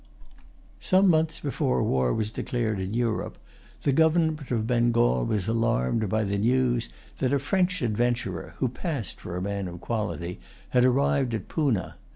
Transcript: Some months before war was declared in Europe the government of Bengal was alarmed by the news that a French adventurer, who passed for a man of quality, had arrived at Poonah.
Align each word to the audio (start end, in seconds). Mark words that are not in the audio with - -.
Some 0.79 1.09
months 1.09 1.39
before 1.39 1.83
war 1.83 2.11
was 2.11 2.31
declared 2.31 2.79
in 2.79 2.95
Europe 2.95 3.37
the 3.83 3.91
government 3.91 4.49
of 4.49 4.65
Bengal 4.65 5.25
was 5.25 5.47
alarmed 5.47 6.09
by 6.09 6.23
the 6.23 6.39
news 6.39 6.89
that 7.19 7.31
a 7.33 7.37
French 7.37 7.83
adventurer, 7.83 8.55
who 8.57 8.67
passed 8.67 9.19
for 9.19 9.37
a 9.37 9.41
man 9.43 9.67
of 9.67 9.79
quality, 9.79 10.39
had 10.69 10.83
arrived 10.85 11.35
at 11.35 11.47
Poonah. 11.49 11.97